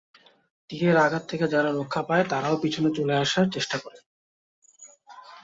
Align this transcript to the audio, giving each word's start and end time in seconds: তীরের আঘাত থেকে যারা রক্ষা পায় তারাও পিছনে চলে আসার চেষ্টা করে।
তীরের 0.69 0.97
আঘাত 0.97 1.23
থেকে 1.27 1.45
যারা 1.47 1.69
রক্ষা 1.71 2.01
পায় 2.03 2.25
তারাও 2.29 2.55
পিছনে 2.57 2.89
চলে 2.97 3.13
আসার 3.15 3.45
চেষ্টা 3.49 3.77
করে। 3.77 3.99